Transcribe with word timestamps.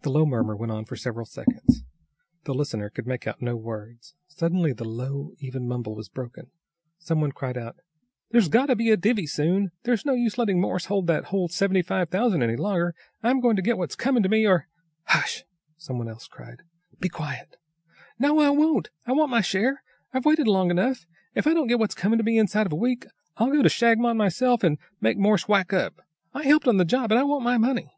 The 0.00 0.10
low 0.10 0.26
murmur 0.26 0.56
went 0.56 0.72
on 0.72 0.84
for 0.84 0.96
several 0.96 1.26
seconds. 1.26 1.84
The 2.42 2.52
listener 2.52 2.90
could 2.90 3.06
make 3.06 3.24
out 3.24 3.40
no 3.40 3.54
words. 3.54 4.16
Suddenly 4.26 4.72
the 4.72 4.84
low, 4.84 5.30
even 5.38 5.68
mumble 5.68 5.94
was 5.94 6.08
broken. 6.08 6.50
Some 6.98 7.20
one 7.20 7.30
cried 7.30 7.56
out 7.56 7.76
"There's 8.32 8.48
got 8.48 8.66
to 8.66 8.74
be 8.74 8.90
a 8.90 8.96
divvy 8.96 9.28
soon. 9.28 9.70
There's 9.84 10.04
no 10.04 10.14
use 10.14 10.38
letting 10.38 10.60
Morse 10.60 10.86
hold 10.86 11.06
that 11.06 11.26
whole 11.26 11.46
seventy 11.46 11.82
five 11.82 12.08
thousand 12.08 12.42
any 12.42 12.56
longer. 12.56 12.96
I'm 13.22 13.38
going 13.38 13.54
to 13.54 13.62
get 13.62 13.78
what's 13.78 13.94
coming 13.94 14.24
to 14.24 14.28
me, 14.28 14.44
or" 14.44 14.66
"Hush!" 15.04 15.44
some 15.78 15.98
one 15.98 16.08
else 16.08 16.26
cried. 16.26 16.62
"Be 16.98 17.08
quiet!" 17.08 17.54
"No, 18.18 18.40
I 18.40 18.50
won't! 18.50 18.90
I 19.06 19.12
want 19.12 19.30
my 19.30 19.40
share. 19.40 19.84
I've 20.12 20.24
waited 20.26 20.48
long 20.48 20.68
enough. 20.68 21.06
If 21.36 21.46
I 21.46 21.54
don't 21.54 21.68
get 21.68 21.78
what's 21.78 21.94
coming 21.94 22.18
to 22.18 22.24
me 22.24 22.38
inside 22.40 22.66
of 22.66 22.72
a 22.72 22.74
week, 22.74 23.06
I'll 23.36 23.52
go 23.52 23.62
to 23.62 23.68
Shagmon 23.68 24.16
myself 24.16 24.64
and 24.64 24.78
make 25.00 25.16
Morse 25.16 25.46
whack 25.46 25.72
up. 25.72 25.94
I 26.34 26.42
helped 26.42 26.66
on 26.66 26.78
the 26.78 26.84
job, 26.84 27.12
and 27.12 27.20
I 27.20 27.22
want 27.22 27.44
my 27.44 27.56
money!" 27.56 27.92